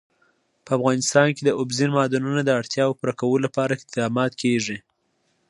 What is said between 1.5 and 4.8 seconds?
اوبزین معدنونه د اړتیاوو پوره کولو لپاره اقدامات کېږي.